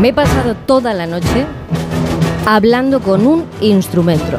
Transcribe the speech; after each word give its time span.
Me 0.00 0.08
he 0.08 0.12
pasado 0.14 0.54
toda 0.66 0.94
la 0.94 1.06
noche 1.06 1.46
hablando 2.46 3.00
con 3.00 3.26
un 3.26 3.44
instrumento. 3.60 4.38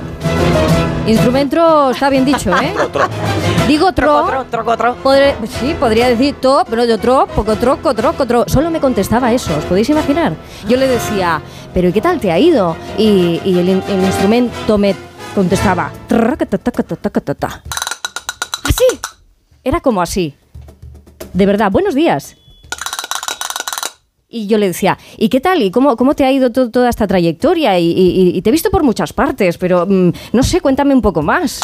Instrumento 1.07 1.91
está 1.91 2.09
bien 2.09 2.25
dicho, 2.25 2.51
¿eh? 2.57 2.73
Digo 3.67 3.91
tro. 3.93 4.25
Troco, 4.25 4.45
troco, 4.49 4.77
troco. 4.77 4.97
podré- 5.03 5.35
sí, 5.59 5.75
podría 5.79 6.07
decir 6.09 6.35
to, 6.39 6.63
pero 6.69 6.85
yo 6.85 6.97
tro, 6.99 7.27
poco 7.27 7.55
troco, 7.55 7.93
troco, 7.93 8.25
tro. 8.25 8.45
Solo 8.47 8.69
me 8.71 8.79
contestaba 8.79 9.31
eso, 9.33 9.55
¿os 9.57 9.63
podéis 9.65 9.89
imaginar? 9.89 10.33
Yo 10.67 10.77
le 10.77 10.87
decía, 10.87 11.41
pero 11.73 11.89
¿y 11.89 11.93
qué 11.93 12.01
tal 12.01 12.19
te 12.19 12.31
ha 12.31 12.39
ido? 12.39 12.75
Y, 12.97 13.41
y 13.43 13.59
el, 13.59 13.69
in- 13.69 13.83
el 13.87 14.03
instrumento 14.03 14.77
me 14.77 14.95
contestaba. 15.35 15.91
Así. 18.63 18.99
Era 19.63 19.79
como 19.79 20.01
así. 20.01 20.35
De 21.33 21.45
verdad, 21.45 21.71
buenos 21.71 21.95
días. 21.95 22.35
Y 24.33 24.47
yo 24.47 24.57
le 24.57 24.67
decía, 24.67 24.97
¿y 25.17 25.27
qué 25.27 25.41
tal? 25.41 25.61
¿Y 25.61 25.71
cómo, 25.71 25.97
cómo 25.97 26.13
te 26.15 26.23
ha 26.23 26.31
ido 26.31 26.53
to- 26.53 26.71
toda 26.71 26.87
esta 26.89 27.05
trayectoria? 27.05 27.77
Y, 27.77 27.91
y- 27.91 28.31
y 28.37 28.41
te 28.41 28.49
he 28.49 28.51
visto 28.53 28.71
por 28.71 28.81
muchas 28.81 29.11
partes, 29.11 29.57
pero 29.57 29.85
mm, 29.85 30.11
no 30.31 30.41
sé, 30.43 30.61
cuéntame 30.61 30.93
un 30.93 31.01
poco 31.01 31.21
más. 31.21 31.59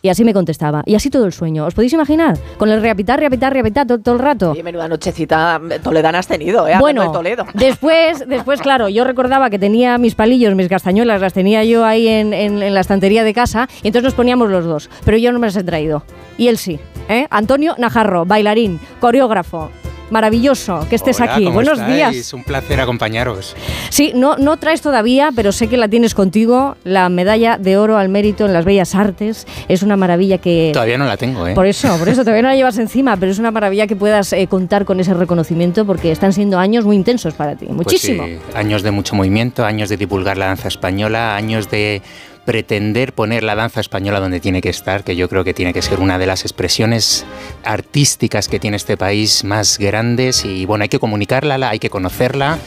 Y 0.00 0.08
así 0.08 0.24
me 0.24 0.32
contestaba. 0.32 0.82
Y 0.86 0.94
así 0.94 1.10
todo 1.10 1.26
el 1.26 1.32
sueño. 1.32 1.66
¿Os 1.66 1.74
podéis 1.74 1.92
imaginar? 1.92 2.38
Con 2.56 2.70
el 2.70 2.80
reapitar, 2.80 3.18
reapitar, 3.18 3.52
reapitar 3.52 3.86
todo, 3.86 3.98
todo 3.98 4.14
el 4.14 4.20
rato. 4.20 4.54
Menuda 4.62 4.88
nochecita 4.88 5.60
toledana 5.82 6.20
has 6.20 6.28
tenido, 6.28 6.66
¿eh? 6.68 6.76
Bueno, 6.80 7.02
de 7.02 7.08
Toledo. 7.10 7.44
después, 7.54 8.26
después, 8.26 8.62
claro, 8.62 8.88
yo 8.88 9.04
recordaba 9.04 9.50
que 9.50 9.58
tenía 9.58 9.98
mis 9.98 10.14
palillos, 10.14 10.54
mis 10.54 10.68
castañuelas, 10.68 11.20
las 11.20 11.34
tenía 11.34 11.62
yo 11.64 11.84
ahí 11.84 12.06
en, 12.08 12.32
en- 12.32 12.62
en 12.62 12.72
la 12.72 12.80
estantería 12.80 13.22
de 13.24 13.34
casa, 13.34 13.68
y 13.82 13.88
entonces 13.88 14.04
nos 14.04 14.14
poníamos 14.14 14.48
los 14.50 14.64
dos. 14.64 14.88
Pero 15.04 15.18
yo 15.18 15.30
no 15.32 15.40
me 15.40 15.48
las 15.48 15.56
he 15.56 15.64
traído. 15.64 16.04
Y 16.38 16.46
él 16.48 16.56
sí. 16.56 16.78
¿eh? 17.10 17.26
Antonio 17.28 17.74
Najarro, 17.76 18.24
bailarín, 18.24 18.80
coreógrafo. 19.00 19.70
Maravilloso 20.10 20.86
que 20.88 20.96
estés 20.96 21.20
Hola, 21.20 21.34
aquí. 21.34 21.44
¿cómo 21.44 21.54
Buenos 21.54 21.78
estáis? 21.78 21.96
días. 22.12 22.32
Un 22.32 22.44
placer 22.44 22.80
acompañaros. 22.80 23.54
Sí, 23.90 24.12
no, 24.14 24.36
no 24.36 24.56
traes 24.56 24.80
todavía, 24.80 25.30
pero 25.34 25.52
sé 25.52 25.68
que 25.68 25.76
la 25.76 25.88
tienes 25.88 26.14
contigo, 26.14 26.76
la 26.84 27.08
medalla 27.08 27.58
de 27.58 27.76
oro 27.76 27.98
al 27.98 28.08
mérito 28.08 28.46
en 28.46 28.52
las 28.52 28.64
bellas 28.64 28.94
artes. 28.94 29.46
Es 29.68 29.82
una 29.82 29.96
maravilla 29.96 30.38
que... 30.38 30.70
Todavía 30.72 30.98
no 30.98 31.04
la 31.04 31.16
tengo, 31.16 31.46
¿eh? 31.46 31.54
Por 31.54 31.66
eso, 31.66 31.96
por 31.98 32.08
eso 32.08 32.22
todavía 32.22 32.42
no 32.42 32.48
la 32.48 32.56
llevas 32.56 32.78
encima, 32.78 33.16
pero 33.16 33.30
es 33.32 33.38
una 33.38 33.50
maravilla 33.50 33.86
que 33.86 33.96
puedas 33.96 34.32
eh, 34.32 34.46
contar 34.46 34.84
con 34.84 35.00
ese 35.00 35.14
reconocimiento 35.14 35.84
porque 35.84 36.10
están 36.10 36.32
siendo 36.32 36.58
años 36.58 36.84
muy 36.84 36.96
intensos 36.96 37.34
para 37.34 37.56
ti, 37.56 37.66
Pues 37.66 37.76
muchísimo. 37.76 38.24
sí, 38.26 38.38
años 38.54 38.82
de 38.82 38.90
mucho 38.90 39.14
movimiento, 39.14 39.64
años 39.64 39.88
de 39.88 39.96
divulgar 39.96 40.36
la 40.38 40.46
danza 40.46 40.68
española, 40.68 41.36
años 41.36 41.70
de 41.70 42.02
pretender 42.48 43.12
poner 43.12 43.42
la 43.42 43.54
danza 43.54 43.78
española 43.78 44.20
donde 44.20 44.40
tiene 44.40 44.62
que 44.62 44.70
estar, 44.70 45.04
que 45.04 45.14
yo 45.16 45.28
creo 45.28 45.44
que 45.44 45.52
tiene 45.52 45.74
que 45.74 45.82
ser 45.82 46.00
una 46.00 46.18
de 46.18 46.24
las 46.24 46.46
expresiones 46.46 47.26
artísticas 47.62 48.48
que 48.48 48.58
tiene 48.58 48.78
este 48.78 48.96
país 48.96 49.44
más 49.44 49.76
grandes. 49.78 50.46
Y 50.46 50.64
bueno, 50.64 50.82
hay 50.84 50.88
que 50.88 50.98
comunicarla, 50.98 51.58
la- 51.58 51.68
hay 51.68 51.78
que 51.78 51.90
conocerla 51.90 52.58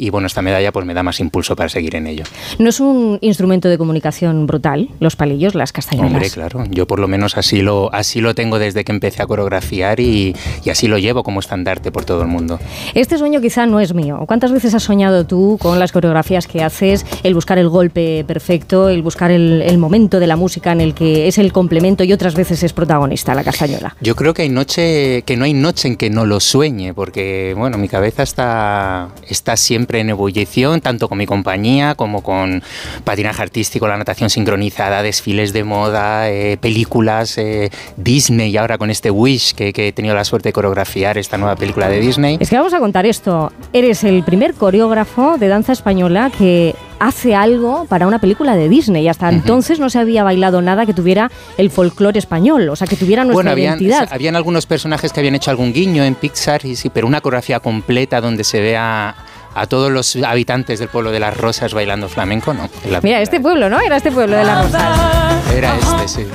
y 0.00 0.08
bueno, 0.08 0.26
esta 0.26 0.40
medalla 0.40 0.72
pues 0.72 0.86
me 0.86 0.94
da 0.94 1.02
más 1.02 1.20
impulso 1.20 1.54
para 1.54 1.68
seguir 1.68 1.94
en 1.94 2.06
ello. 2.06 2.24
No 2.58 2.70
es 2.70 2.80
un 2.80 3.18
instrumento 3.20 3.68
de 3.68 3.76
comunicación 3.76 4.46
brutal, 4.46 4.88
los 4.98 5.14
palillos, 5.14 5.54
las 5.54 5.72
castañuelas. 5.72 6.14
Hombre, 6.14 6.30
claro, 6.30 6.64
yo 6.70 6.86
por 6.86 6.98
lo 6.98 7.06
menos 7.06 7.36
así 7.36 7.60
lo, 7.60 7.92
así 7.92 8.22
lo 8.22 8.34
tengo 8.34 8.58
desde 8.58 8.82
que 8.82 8.92
empecé 8.92 9.22
a 9.22 9.26
coreografiar 9.26 10.00
y, 10.00 10.34
y 10.64 10.70
así 10.70 10.88
lo 10.88 10.96
llevo 10.96 11.22
como 11.22 11.40
estandarte 11.40 11.92
por 11.92 12.06
todo 12.06 12.22
el 12.22 12.28
mundo. 12.28 12.58
Este 12.94 13.18
sueño 13.18 13.42
quizá 13.42 13.66
no 13.66 13.78
es 13.78 13.92
mío. 13.92 14.24
¿Cuántas 14.26 14.52
veces 14.52 14.74
has 14.74 14.82
soñado 14.82 15.26
tú 15.26 15.58
con 15.60 15.78
las 15.78 15.92
coreografías 15.92 16.46
que 16.46 16.62
haces, 16.62 17.04
el 17.22 17.34
buscar 17.34 17.58
el 17.58 17.68
golpe 17.68 18.24
perfecto, 18.26 18.88
el 18.88 19.02
buscar 19.02 19.30
el, 19.30 19.60
el 19.60 19.76
momento 19.76 20.18
de 20.18 20.26
la 20.26 20.36
música 20.36 20.72
en 20.72 20.80
el 20.80 20.94
que 20.94 21.28
es 21.28 21.36
el 21.36 21.52
complemento 21.52 22.04
y 22.04 22.12
otras 22.14 22.34
veces 22.34 22.62
es 22.62 22.72
protagonista 22.72 23.34
la 23.34 23.44
castañuela? 23.44 23.96
Yo 24.00 24.16
creo 24.16 24.32
que 24.32 24.42
hay 24.42 24.48
noche, 24.48 25.22
que 25.26 25.36
no 25.36 25.44
hay 25.44 25.52
noche 25.52 25.88
en 25.88 25.96
que 25.96 26.08
no 26.08 26.24
lo 26.24 26.40
sueñe, 26.40 26.94
porque 26.94 27.54
bueno, 27.54 27.76
mi 27.76 27.88
cabeza 27.88 28.22
está, 28.22 29.08
está 29.28 29.58
siempre 29.58 29.89
en 29.96 30.10
ebullición, 30.10 30.80
tanto 30.80 31.08
con 31.08 31.18
mi 31.18 31.26
compañía 31.26 31.94
como 31.94 32.22
con 32.22 32.62
patinaje 33.04 33.42
artístico, 33.42 33.88
la 33.88 33.96
natación 33.96 34.30
sincronizada, 34.30 35.02
desfiles 35.02 35.52
de 35.52 35.64
moda, 35.64 36.30
eh, 36.30 36.56
películas, 36.60 37.36
eh, 37.38 37.70
Disney, 37.96 38.50
y 38.50 38.56
ahora 38.56 38.78
con 38.78 38.90
este 38.90 39.10
Wish 39.10 39.54
que, 39.54 39.72
que 39.72 39.88
he 39.88 39.92
tenido 39.92 40.14
la 40.14 40.24
suerte 40.24 40.50
de 40.50 40.52
coreografiar 40.52 41.18
esta 41.18 41.36
nueva 41.38 41.56
película 41.56 41.88
de 41.88 42.00
Disney. 42.00 42.38
Es 42.40 42.50
que 42.50 42.56
vamos 42.56 42.74
a 42.74 42.78
contar 42.78 43.06
esto. 43.06 43.52
Eres 43.72 44.04
el 44.04 44.22
primer 44.22 44.54
coreógrafo 44.54 45.36
de 45.38 45.48
danza 45.48 45.72
española 45.72 46.30
que 46.36 46.74
hace 47.00 47.34
algo 47.34 47.86
para 47.86 48.06
una 48.06 48.20
película 48.20 48.54
de 48.54 48.68
Disney. 48.68 49.08
Hasta 49.08 49.30
entonces 49.30 49.80
no 49.80 49.90
se 49.90 49.98
había 49.98 50.22
bailado 50.22 50.60
nada 50.62 50.86
que 50.86 50.92
tuviera 50.94 51.30
el 51.56 51.70
folclore 51.70 52.18
español, 52.18 52.68
o 52.68 52.76
sea, 52.76 52.86
que 52.86 52.96
tuviera 52.96 53.24
nuestra 53.24 53.36
Bueno, 53.36 53.50
habían, 53.50 53.80
identidad. 53.80 54.08
habían 54.12 54.36
algunos 54.36 54.66
personajes 54.66 55.12
que 55.12 55.20
habían 55.20 55.34
hecho 55.34 55.50
algún 55.50 55.72
guiño 55.72 56.04
en 56.04 56.14
Pixar, 56.14 56.64
y 56.64 56.76
sí, 56.76 56.90
pero 56.90 57.06
una 57.06 57.20
coreografía 57.20 57.60
completa 57.60 58.20
donde 58.20 58.44
se 58.44 58.60
vea 58.60 59.16
a 59.54 59.66
todos 59.66 59.90
los 59.90 60.16
habitantes 60.16 60.78
del 60.78 60.88
pueblo 60.88 61.10
de 61.10 61.20
las 61.20 61.36
Rosas 61.36 61.74
bailando 61.74 62.08
flamenco, 62.08 62.54
no. 62.54 62.68
Mira, 63.02 63.20
este 63.20 63.40
pueblo, 63.40 63.68
¿no? 63.68 63.80
Era 63.80 63.96
este 63.96 64.12
pueblo 64.12 64.36
de 64.36 64.44
las 64.44 64.64
Rosas. 64.64 65.52
Era 65.52 65.76
este, 65.76 66.08
sí. 66.08 66.26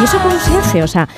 ¿Y 0.00 0.04
eso 0.04 0.18
cómo 0.18 0.38
se 0.38 0.56
hace? 0.56 0.82
O 0.82 0.88
sea, 0.88 1.08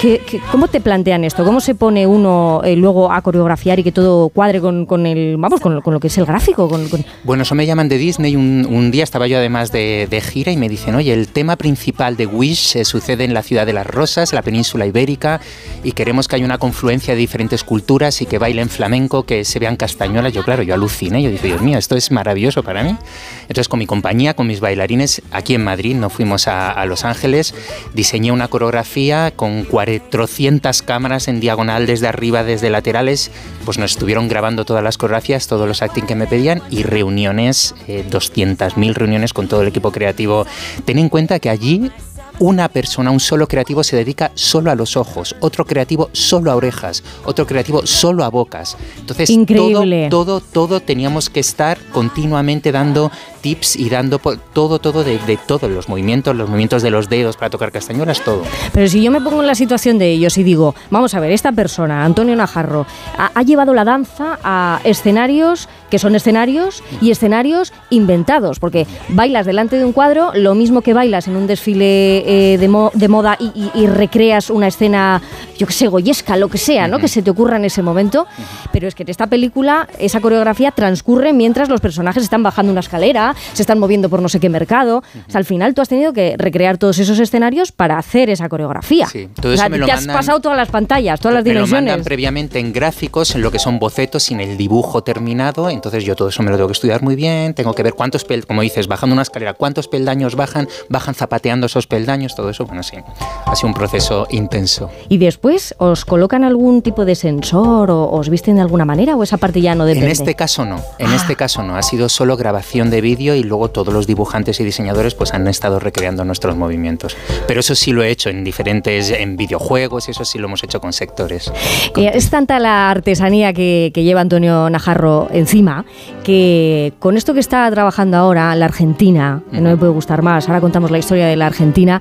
¿qué- 0.00 0.20
qué- 0.26 0.40
cómo 0.50 0.68
te 0.68 0.80
plantean 0.80 1.24
esto? 1.24 1.44
¿Cómo 1.44 1.60
se 1.60 1.74
pone 1.74 2.06
uno 2.06 2.60
eh, 2.64 2.76
luego 2.76 3.10
a 3.12 3.20
coreografiar 3.22 3.78
y 3.78 3.82
que 3.82 3.92
todo 3.92 4.28
cuadre 4.28 4.60
con, 4.60 4.86
con 4.86 5.06
el, 5.06 5.36
vamos, 5.38 5.60
con, 5.60 5.80
con 5.80 5.94
lo 5.94 6.00
que 6.00 6.08
es 6.08 6.18
el 6.18 6.26
gráfico? 6.26 6.68
Con, 6.68 6.88
Bueno, 7.24 7.42
eso 7.42 7.54
me 7.54 7.66
llaman 7.66 7.88
de 7.88 7.98
Disney. 7.98 8.36
Un, 8.36 8.66
un 8.70 8.90
día 8.90 9.04
estaba 9.04 9.26
yo 9.26 9.38
además 9.38 9.72
de, 9.72 10.06
de 10.10 10.20
gira 10.20 10.52
y 10.52 10.56
me 10.56 10.68
dicen, 10.68 10.94
oye, 10.94 11.12
el 11.12 11.28
tema 11.28 11.56
principal 11.56 12.16
de 12.16 12.26
Wish 12.26 12.76
eh, 12.76 12.84
sucede 12.84 13.24
en 13.24 13.34
la 13.34 13.42
ciudad 13.42 13.66
de 13.66 13.72
las 13.72 13.86
Rosas, 13.86 14.32
la 14.32 14.42
península 14.42 14.86
ibérica, 14.86 15.40
y 15.84 15.92
queremos 15.92 16.28
que 16.28 16.36
haya 16.36 16.44
una 16.44 16.58
confluencia 16.58 17.14
de 17.14 17.20
diferentes 17.20 17.64
culturas 17.64 18.20
y 18.22 18.26
que 18.26 18.38
bailen 18.38 18.68
flamenco, 18.68 19.24
que 19.24 19.44
se 19.44 19.58
vean 19.58 19.76
castañuelas. 19.76 20.32
Yo, 20.32 20.42
claro, 20.44 20.62
yo 20.62 20.74
aluciné. 20.74 21.22
Yo 21.22 21.30
dije, 21.30 21.46
Dios 21.48 21.62
mío, 21.62 21.78
esto 21.78 21.96
es 21.96 22.10
maravilloso 22.10 22.62
para 22.62 22.82
mí. 22.82 22.96
Entonces, 23.42 23.68
con 23.68 23.78
mi 23.78 23.86
compañía, 23.86 24.34
con 24.34 24.46
mis 24.46 24.60
bailarines, 24.60 25.22
aquí 25.32 25.54
en 25.54 25.64
Madrid, 25.64 25.94
no 25.96 26.10
fuimos 26.10 26.48
a, 26.48 26.70
a 26.70 26.84
Los 26.86 27.04
Ángeles, 27.04 27.54
diseñé 27.94 28.32
una 28.32 28.48
coreografía 28.48 29.32
con 29.34 29.55
400 29.64 30.82
cámaras 30.82 31.28
en 31.28 31.40
diagonal 31.40 31.86
desde 31.86 32.08
arriba, 32.08 32.44
desde 32.44 32.70
laterales, 32.70 33.30
pues 33.64 33.78
nos 33.78 33.92
estuvieron 33.92 34.28
grabando 34.28 34.64
todas 34.64 34.82
las 34.82 34.98
coreografías, 34.98 35.46
todos 35.46 35.66
los 35.66 35.82
acting 35.82 36.06
que 36.06 36.14
me 36.14 36.26
pedían 36.26 36.62
y 36.70 36.82
reuniones, 36.82 37.74
eh, 37.88 38.04
200.000 38.10 38.94
reuniones 38.94 39.32
con 39.32 39.48
todo 39.48 39.62
el 39.62 39.68
equipo 39.68 39.92
creativo. 39.92 40.46
Ten 40.84 40.98
en 40.98 41.08
cuenta 41.08 41.38
que 41.38 41.50
allí 41.50 41.90
una 42.38 42.68
persona, 42.68 43.10
un 43.10 43.20
solo 43.20 43.48
creativo 43.48 43.82
se 43.82 43.96
dedica 43.96 44.30
solo 44.34 44.70
a 44.70 44.74
los 44.74 44.96
ojos, 44.96 45.36
otro 45.40 45.64
creativo 45.64 46.10
solo 46.12 46.50
a 46.50 46.56
orejas, 46.56 47.02
otro 47.24 47.46
creativo 47.46 47.86
solo 47.86 48.24
a 48.24 48.28
bocas. 48.28 48.76
Entonces, 48.98 49.30
Increíble. 49.30 50.08
todo, 50.10 50.40
todo, 50.40 50.40
todo 50.40 50.80
teníamos 50.80 51.30
que 51.30 51.40
estar 51.40 51.78
continuamente 51.92 52.72
dando 52.72 53.10
tips 53.46 53.76
y 53.76 53.88
dando 53.88 54.18
todo, 54.52 54.80
todo 54.80 55.04
de, 55.04 55.18
de 55.20 55.36
todos 55.36 55.70
los 55.70 55.88
movimientos, 55.88 56.34
los 56.34 56.48
movimientos 56.48 56.82
de 56.82 56.90
los 56.90 57.08
dedos 57.08 57.36
para 57.36 57.48
tocar 57.48 57.70
castañuelas, 57.70 58.20
todo. 58.24 58.42
Pero 58.72 58.88
si 58.88 59.00
yo 59.00 59.12
me 59.12 59.20
pongo 59.20 59.40
en 59.40 59.46
la 59.46 59.54
situación 59.54 59.98
de 59.98 60.10
ellos 60.10 60.36
y 60.36 60.42
digo, 60.42 60.74
vamos 60.90 61.14
a 61.14 61.20
ver, 61.20 61.30
esta 61.30 61.52
persona, 61.52 62.04
Antonio 62.04 62.34
Najarro, 62.34 62.86
ha, 63.16 63.30
ha 63.32 63.42
llevado 63.44 63.72
la 63.72 63.84
danza 63.84 64.40
a 64.42 64.80
escenarios 64.82 65.68
que 65.90 66.00
son 66.00 66.16
escenarios 66.16 66.82
y 67.00 67.12
escenarios 67.12 67.72
inventados, 67.90 68.58
porque 68.58 68.88
bailas 69.10 69.46
delante 69.46 69.76
de 69.76 69.84
un 69.84 69.92
cuadro, 69.92 70.32
lo 70.34 70.56
mismo 70.56 70.80
que 70.82 70.92
bailas 70.92 71.28
en 71.28 71.36
un 71.36 71.46
desfile 71.46 72.24
eh, 72.54 72.58
de, 72.58 72.66
mo- 72.68 72.90
de 72.94 73.06
moda 73.06 73.36
y, 73.38 73.52
y- 73.54 73.70
y 73.82 73.86
recreas 73.86 74.50
una 74.50 74.66
escena, 74.66 75.22
yo 75.56 75.68
que 75.68 75.72
sé, 75.72 75.86
goyesca, 75.86 76.36
lo 76.36 76.48
que 76.48 76.58
sea, 76.58 76.88
¿no? 76.88 76.98
Que 76.98 77.06
se 77.06 77.22
te 77.22 77.30
ocurra 77.30 77.56
en 77.58 77.64
ese 77.66 77.82
momento. 77.82 78.26
Pero 78.72 78.88
es 78.88 78.96
que 78.96 79.04
en 79.04 79.10
esta 79.10 79.28
película 79.28 79.86
esa 80.00 80.20
coreografía 80.20 80.72
transcurre 80.72 81.32
mientras 81.32 81.68
los 81.68 81.80
personajes 81.80 82.24
están 82.24 82.42
bajando 82.42 82.72
una 82.72 82.80
escalera, 82.80 83.35
se 83.52 83.62
están 83.62 83.78
moviendo 83.78 84.08
por 84.08 84.22
no 84.22 84.28
sé 84.28 84.40
qué 84.40 84.48
mercado. 84.48 84.98
O 84.98 85.30
sea, 85.30 85.38
al 85.38 85.44
final 85.44 85.74
tú 85.74 85.82
has 85.82 85.88
tenido 85.88 86.12
que 86.12 86.34
recrear 86.38 86.78
todos 86.78 86.98
esos 86.98 87.18
escenarios 87.18 87.72
para 87.72 87.98
hacer 87.98 88.30
esa 88.30 88.48
coreografía. 88.48 89.06
Sí, 89.06 89.28
todo 89.40 89.52
o 89.52 89.56
sea, 89.56 89.66
eso 89.66 89.70
me 89.70 89.78
lo 89.78 89.86
te 89.86 89.92
has 89.92 90.00
mandan- 90.06 90.16
pasado 90.16 90.40
todas 90.40 90.56
las 90.56 90.68
pantallas, 90.68 91.20
todas 91.20 91.34
las 91.34 91.44
me 91.44 91.50
lo 91.54 91.60
dimensiones. 91.60 91.90
mandan 91.92 92.04
previamente 92.04 92.58
en 92.58 92.72
gráficos, 92.72 93.34
en 93.34 93.42
lo 93.42 93.50
que 93.50 93.58
son 93.58 93.78
bocetos, 93.78 94.22
sin 94.24 94.40
el 94.40 94.56
dibujo 94.56 95.02
terminado. 95.02 95.68
Entonces 95.70 96.04
yo 96.04 96.14
todo 96.16 96.28
eso 96.28 96.42
me 96.42 96.50
lo 96.50 96.56
tengo 96.56 96.68
que 96.68 96.72
estudiar 96.72 97.02
muy 97.02 97.16
bien. 97.16 97.54
Tengo 97.54 97.74
que 97.74 97.82
ver 97.82 97.94
cuántos 97.94 98.24
peldaños, 98.24 98.46
como 98.46 98.62
dices, 98.62 98.86
bajando 98.88 99.12
una 99.14 99.22
escalera, 99.22 99.54
cuántos 99.54 99.88
peldaños 99.88 100.34
bajan, 100.36 100.68
bajan 100.88 101.14
zapateando 101.14 101.66
esos 101.66 101.86
peldaños, 101.86 102.34
todo 102.34 102.50
eso. 102.50 102.64
Bueno, 102.66 102.82
sí, 102.82 102.96
ha 103.44 103.56
sido 103.56 103.68
un 103.68 103.74
proceso 103.74 104.26
intenso. 104.30 104.90
Y 105.08 105.18
después, 105.18 105.74
¿os 105.78 106.04
colocan 106.04 106.44
algún 106.44 106.82
tipo 106.82 107.04
de 107.04 107.14
sensor 107.14 107.90
o 107.90 108.10
os 108.10 108.28
visten 108.28 108.56
de 108.56 108.62
alguna 108.62 108.84
manera 108.84 109.16
o 109.16 109.22
esa 109.22 109.36
parte 109.36 109.60
ya 109.60 109.74
no 109.74 109.84
depende? 109.84 110.06
En 110.06 110.12
este 110.12 110.34
caso 110.34 110.64
no, 110.64 110.80
en 110.98 111.08
Ah. 111.08 111.16
este 111.16 111.36
caso 111.36 111.62
no. 111.62 111.76
Ha 111.76 111.82
sido 111.82 112.08
solo 112.08 112.36
grabación 112.36 112.90
de 112.90 113.00
vídeo 113.00 113.15
vídeo 113.16 113.34
y 113.34 113.42
luego 113.42 113.70
todos 113.70 113.92
los 113.92 114.06
dibujantes 114.06 114.60
y 114.60 114.64
diseñadores 114.64 115.14
pues 115.14 115.32
han 115.34 115.46
estado 115.48 115.78
recreando 115.78 116.24
nuestros 116.24 116.56
movimientos. 116.56 117.16
Pero 117.46 117.60
eso 117.60 117.74
sí 117.74 117.92
lo 117.92 118.02
he 118.02 118.10
hecho 118.10 118.30
en 118.30 118.44
diferentes, 118.44 119.10
en 119.10 119.36
videojuegos, 119.36 120.08
eso 120.08 120.24
sí 120.24 120.38
lo 120.38 120.46
hemos 120.46 120.62
hecho 120.62 120.80
con 120.80 120.92
sectores. 120.92 121.52
Es 121.96 122.30
tanta 122.30 122.58
la 122.58 122.90
artesanía 122.90 123.52
que, 123.52 123.92
lleva 123.94 124.20
Antonio 124.20 124.68
Najarro 124.70 125.28
encima 125.32 125.84
que 126.22 126.92
con 126.98 127.16
esto 127.16 127.34
que 127.34 127.40
está 127.40 127.70
trabajando 127.70 128.16
ahora, 128.16 128.54
la 128.54 128.66
Argentina, 128.66 129.42
que 129.50 129.60
no 129.60 129.70
me 129.70 129.76
puede 129.76 129.92
gustar 129.92 130.22
más, 130.22 130.48
ahora 130.48 130.60
contamos 130.60 130.90
la 130.90 130.98
historia 130.98 131.26
de 131.26 131.36
la 131.36 131.46
Argentina, 131.46 132.00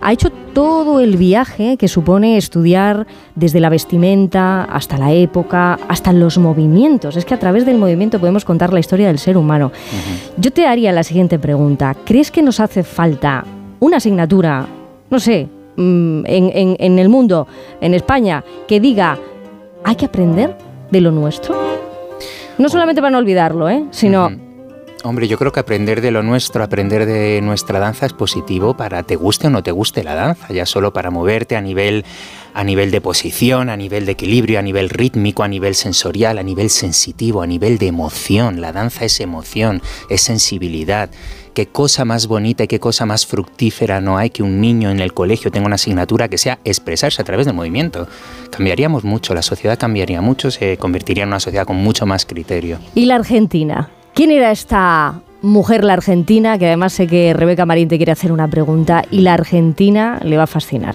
ha 0.00 0.12
hecho 0.12 0.30
todo 0.52 1.00
el 1.00 1.16
viaje 1.16 1.76
que 1.76 1.88
supone 1.88 2.36
estudiar 2.38 3.06
desde 3.34 3.60
la 3.60 3.68
vestimenta 3.68 4.64
hasta 4.64 4.96
la 4.96 5.12
época, 5.12 5.78
hasta 5.88 6.12
los 6.12 6.38
movimientos. 6.38 7.16
Es 7.16 7.24
que 7.24 7.34
a 7.34 7.38
través 7.38 7.66
del 7.66 7.76
movimiento 7.76 8.18
podemos 8.18 8.44
contar 8.44 8.72
la 8.72 8.80
historia 8.80 9.08
del 9.08 9.18
ser 9.18 9.36
humano. 9.36 9.72
Yo 10.38 10.50
te 10.56 10.66
haría 10.66 10.90
la 10.90 11.02
siguiente 11.02 11.38
pregunta. 11.38 11.94
¿Crees 12.06 12.30
que 12.30 12.40
nos 12.40 12.60
hace 12.60 12.82
falta 12.82 13.44
una 13.78 13.98
asignatura, 13.98 14.66
no 15.10 15.20
sé, 15.20 15.46
mm, 15.76 16.22
en, 16.24 16.98
el 16.98 17.10
mundo, 17.10 17.46
en 17.82 17.92
España, 17.92 18.42
que 18.66 18.80
diga, 18.80 19.18
hay 19.84 19.96
que 19.96 20.06
aprender 20.06 20.56
de 20.90 21.00
lo 21.02 21.10
nuestro? 21.10 21.54
No 22.56 22.70
solamente 22.70 23.02
para 23.02 23.10
no 23.10 23.18
olvidarlo, 23.18 23.68
¿eh? 23.68 23.84
sino... 23.90 24.45
Hombre, 25.08 25.28
yo 25.28 25.38
creo 25.38 25.52
que 25.52 25.60
aprender 25.60 26.00
de 26.00 26.10
lo 26.10 26.24
nuestro, 26.24 26.64
aprender 26.64 27.06
de 27.06 27.40
nuestra 27.40 27.78
danza 27.78 28.06
es 28.06 28.12
positivo 28.12 28.76
para 28.76 29.04
te 29.04 29.14
guste 29.14 29.46
o 29.46 29.50
no 29.50 29.62
te 29.62 29.70
guste 29.70 30.02
la 30.02 30.16
danza, 30.16 30.52
ya 30.52 30.66
solo 30.66 30.92
para 30.92 31.12
moverte 31.12 31.54
a 31.54 31.60
nivel 31.60 32.04
a 32.54 32.64
nivel 32.64 32.90
de 32.90 33.00
posición, 33.00 33.68
a 33.68 33.76
nivel 33.76 34.04
de 34.04 34.12
equilibrio, 34.12 34.58
a 34.58 34.62
nivel 34.62 34.90
rítmico, 34.90 35.44
a 35.44 35.48
nivel 35.48 35.76
sensorial, 35.76 36.38
a 36.38 36.42
nivel 36.42 36.70
sensitivo, 36.70 37.42
a 37.42 37.46
nivel 37.46 37.78
de 37.78 37.86
emoción. 37.86 38.60
La 38.60 38.72
danza 38.72 39.04
es 39.04 39.20
emoción, 39.20 39.80
es 40.10 40.22
sensibilidad. 40.22 41.08
Qué 41.54 41.66
cosa 41.66 42.04
más 42.04 42.26
bonita 42.26 42.64
y 42.64 42.66
qué 42.66 42.80
cosa 42.80 43.06
más 43.06 43.26
fructífera 43.26 44.00
no 44.00 44.18
hay 44.18 44.30
que 44.30 44.42
un 44.42 44.60
niño 44.60 44.90
en 44.90 44.98
el 44.98 45.14
colegio 45.14 45.52
tenga 45.52 45.66
una 45.66 45.76
asignatura 45.76 46.26
que 46.26 46.36
sea 46.36 46.58
expresarse 46.64 47.22
a 47.22 47.24
través 47.24 47.46
del 47.46 47.54
movimiento. 47.54 48.08
Cambiaríamos 48.50 49.04
mucho, 49.04 49.34
la 49.34 49.42
sociedad 49.42 49.78
cambiaría 49.78 50.20
mucho, 50.20 50.50
se 50.50 50.78
convertiría 50.78 51.22
en 51.22 51.28
una 51.28 51.38
sociedad 51.38 51.64
con 51.64 51.76
mucho 51.76 52.06
más 52.06 52.26
criterio. 52.26 52.80
¿Y 52.96 53.04
la 53.04 53.14
Argentina? 53.14 53.88
¿Quién 54.16 54.30
era 54.30 54.50
esta 54.50 55.20
mujer, 55.42 55.84
la 55.84 55.92
argentina? 55.92 56.56
Que 56.56 56.68
además 56.68 56.94
sé 56.94 57.06
que 57.06 57.34
Rebeca 57.34 57.66
Marín 57.66 57.86
te 57.86 57.98
quiere 57.98 58.12
hacer 58.12 58.32
una 58.32 58.48
pregunta 58.48 59.04
y 59.10 59.20
la 59.20 59.34
argentina 59.34 60.18
le 60.24 60.38
va 60.38 60.44
a 60.44 60.46
fascinar. 60.46 60.94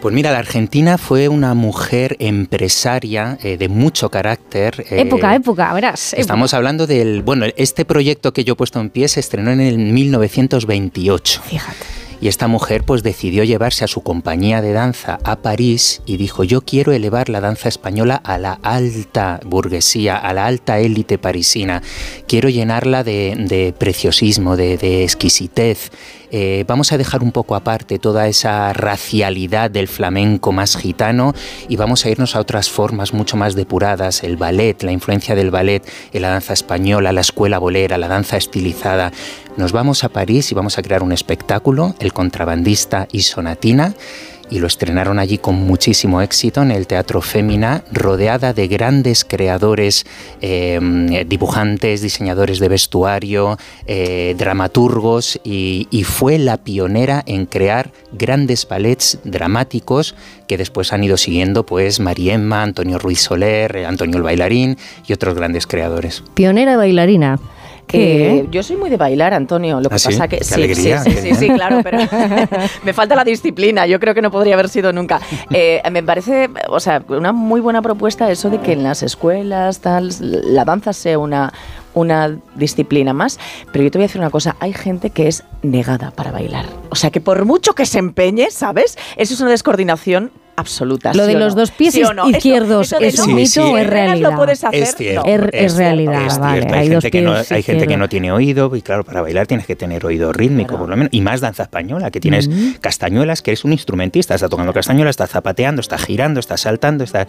Pues 0.00 0.14
mira, 0.14 0.30
la 0.30 0.38
argentina 0.38 0.96
fue 0.96 1.28
una 1.28 1.54
mujer 1.54 2.14
empresaria 2.20 3.36
eh, 3.42 3.56
de 3.56 3.68
mucho 3.68 4.08
carácter. 4.08 4.86
Eh, 4.88 5.00
época, 5.00 5.34
época, 5.34 5.74
verás. 5.74 6.14
Estamos 6.14 6.54
hablando 6.54 6.86
del. 6.86 7.22
Bueno, 7.22 7.46
este 7.56 7.84
proyecto 7.84 8.32
que 8.32 8.44
yo 8.44 8.52
he 8.52 8.56
puesto 8.56 8.78
en 8.78 8.90
pie 8.90 9.08
se 9.08 9.18
estrenó 9.18 9.50
en 9.50 9.60
el 9.60 9.76
1928. 9.76 11.42
Fíjate. 11.42 11.99
Y 12.20 12.28
esta 12.28 12.48
mujer 12.48 12.84
pues 12.84 13.02
decidió 13.02 13.44
llevarse 13.44 13.84
a 13.84 13.88
su 13.88 14.02
compañía 14.02 14.60
de 14.60 14.72
danza 14.72 15.18
a 15.24 15.36
París 15.36 16.02
y 16.04 16.18
dijo 16.18 16.44
yo 16.44 16.60
quiero 16.60 16.92
elevar 16.92 17.28
la 17.28 17.40
danza 17.40 17.68
española 17.68 18.20
a 18.22 18.36
la 18.38 18.58
alta 18.62 19.40
burguesía, 19.44 20.16
a 20.16 20.34
la 20.34 20.46
alta 20.46 20.80
élite 20.80 21.16
parisina. 21.16 21.82
Quiero 22.26 22.48
llenarla 22.48 23.04
de, 23.04 23.74
preciosismo, 23.78 24.56
de 24.56 25.02
exquisitez. 25.02 25.90
Eh, 26.32 26.64
vamos 26.68 26.92
a 26.92 26.98
dejar 26.98 27.24
un 27.24 27.32
poco 27.32 27.56
aparte 27.56 27.98
toda 27.98 28.28
esa 28.28 28.72
racialidad 28.72 29.68
del 29.70 29.88
flamenco 29.88 30.52
más 30.52 30.76
gitano 30.76 31.34
y 31.68 31.74
vamos 31.74 32.04
a 32.04 32.10
irnos 32.10 32.36
a 32.36 32.40
otras 32.40 32.70
formas 32.70 33.12
mucho 33.12 33.36
más 33.36 33.56
depuradas, 33.56 34.22
el 34.22 34.36
ballet, 34.36 34.80
la 34.82 34.92
influencia 34.92 35.34
del 35.34 35.50
ballet 35.50 35.82
en 36.12 36.22
la 36.22 36.30
danza 36.30 36.52
española, 36.52 37.12
la 37.12 37.22
escuela 37.22 37.58
bolera, 37.58 37.98
la 37.98 38.06
danza 38.06 38.36
estilizada. 38.36 39.12
Nos 39.60 39.72
vamos 39.72 40.04
a 40.04 40.08
París 40.08 40.50
y 40.50 40.54
vamos 40.54 40.78
a 40.78 40.82
crear 40.82 41.02
un 41.02 41.12
espectáculo, 41.12 41.94
El 42.00 42.14
contrabandista 42.14 43.06
y 43.12 43.20
Sonatina, 43.20 43.92
y 44.48 44.58
lo 44.58 44.66
estrenaron 44.66 45.18
allí 45.18 45.36
con 45.36 45.54
muchísimo 45.54 46.22
éxito 46.22 46.62
en 46.62 46.70
el 46.70 46.86
Teatro 46.86 47.20
Fémina, 47.20 47.84
rodeada 47.92 48.54
de 48.54 48.68
grandes 48.68 49.22
creadores, 49.22 50.06
em, 50.40 51.08
dibujantes, 51.28 52.00
diseñadores 52.00 52.58
de 52.58 52.70
vestuario, 52.70 53.58
eh, 53.86 54.34
dramaturgos 54.38 55.38
y, 55.44 55.86
fue 56.04 56.38
la 56.38 56.56
pionera 56.56 57.22
en 57.26 57.44
crear 57.44 57.92
grandes 58.12 58.66
ballets 58.66 59.18
dramáticos 59.24 60.14
que 60.48 60.56
después 60.56 60.94
han 60.94 61.04
ido 61.04 61.18
siguiendo 61.18 61.66
pues 61.66 62.00
Mariemma, 62.00 62.62
Antonio 62.62 62.98
Ruiz 62.98 63.20
Soler, 63.20 63.84
Antonio 63.84 64.16
el 64.16 64.22
Bailarín 64.22 64.78
y 65.06 65.12
otros 65.12 65.34
grandes 65.34 65.66
creadores. 65.66 66.24
Pionera 66.34 66.78
bailarina. 66.78 67.38
Eh, 67.92 68.46
yo 68.50 68.62
soy 68.62 68.76
muy 68.76 68.90
de 68.90 68.96
bailar, 68.96 69.34
Antonio. 69.34 69.80
Lo 69.80 69.88
que 69.88 69.96
¿Ah, 69.96 69.98
pasa 70.04 70.28
que 70.28 70.44
sí, 70.44 70.74
sí, 70.74 70.92
sí, 71.20 71.34
sí, 71.34 71.48
claro, 71.48 71.80
pero 71.82 71.98
me 72.84 72.92
falta 72.92 73.14
la 73.14 73.24
disciplina. 73.24 73.86
Yo 73.86 74.00
creo 74.00 74.14
que 74.14 74.22
no 74.22 74.30
podría 74.30 74.54
haber 74.54 74.68
sido 74.68 74.92
nunca. 74.92 75.20
Eh, 75.52 75.82
me 75.90 76.02
parece, 76.02 76.48
o 76.68 76.78
sea, 76.78 77.02
una 77.08 77.32
muy 77.32 77.60
buena 77.60 77.82
propuesta 77.82 78.30
eso 78.30 78.50
de 78.50 78.60
que 78.60 78.72
en 78.72 78.84
las 78.84 79.02
escuelas 79.02 79.80
tal 79.80 80.10
la 80.20 80.64
danza 80.64 80.92
sea 80.92 81.18
una 81.18 81.52
una 81.92 82.38
disciplina 82.54 83.12
más, 83.12 83.38
pero 83.72 83.84
yo 83.84 83.90
te 83.90 83.98
voy 83.98 84.04
a 84.04 84.06
decir 84.06 84.20
una 84.20 84.30
cosa, 84.30 84.56
hay 84.60 84.72
gente 84.72 85.10
que 85.10 85.26
es 85.26 85.44
negada 85.62 86.12
para 86.12 86.30
bailar. 86.30 86.66
O 86.90 86.94
sea, 86.94 87.10
que 87.10 87.20
por 87.20 87.44
mucho 87.44 87.74
que 87.74 87.84
se 87.84 87.98
empeñe, 87.98 88.50
¿sabes? 88.50 88.96
Eso 89.16 89.34
es 89.34 89.40
una 89.40 89.50
descoordinación 89.50 90.30
absolutas. 90.60 91.16
Lo 91.16 91.26
de 91.26 91.34
los 91.34 91.54
dos 91.54 91.70
pies 91.70 91.96
izquierdos 91.96 92.94
es 93.00 93.18
un 93.18 93.34
mito 93.34 93.72
o 93.72 93.78
es 93.78 93.86
realidad. 93.86 94.48
Es, 94.72 94.94
cierto, 94.94 95.26
es, 95.52 95.76
realidad. 95.76 96.28
Hay, 96.42 96.88
gente, 96.88 97.10
que 97.10 97.22
no, 97.22 97.34
hay 97.34 97.62
gente 97.62 97.86
que 97.86 97.96
no 97.96 98.08
tiene 98.08 98.32
oído 98.32 98.74
y 98.76 98.82
claro, 98.82 99.04
para 99.04 99.22
bailar 99.22 99.46
tienes 99.46 99.66
que 99.66 99.76
tener 99.76 100.06
oído 100.06 100.32
rítmico 100.32 100.78
por 100.78 100.88
lo 100.88 100.96
menos. 100.96 101.12
Y 101.12 101.20
más 101.20 101.40
danza 101.40 101.64
española, 101.64 102.10
que 102.10 102.20
tienes 102.20 102.48
castañuelas, 102.80 103.42
que 103.42 103.50
eres 103.50 103.64
un 103.64 103.72
instrumentista, 103.72 104.34
estás 104.34 104.50
tocando 104.50 104.72
castañuelas, 104.72 105.14
estás 105.14 105.30
zapateando, 105.30 105.80
estás 105.80 106.04
girando, 106.04 106.40
estás 106.40 106.60
saltando, 106.60 107.04
estás... 107.04 107.26